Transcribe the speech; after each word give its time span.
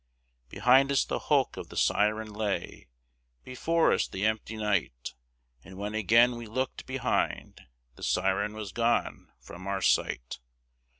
Behind 0.49 0.91
us 0.91 1.05
the 1.05 1.19
hulk 1.19 1.57
of 1.57 1.69
the 1.69 1.77
Siren 1.77 2.33
lay, 2.33 2.87
Before 3.43 3.93
us 3.93 4.07
the 4.07 4.25
empty 4.25 4.57
night; 4.57 5.13
And 5.63 5.77
when 5.77 5.93
again 5.93 6.37
we 6.37 6.47
looked 6.47 6.87
behind 6.87 7.61
The 7.97 8.01
Siren 8.03 8.55
was 8.55 8.71
gone 8.71 9.31
from 9.41 9.67
our 9.67 9.81
sight. 9.83 10.39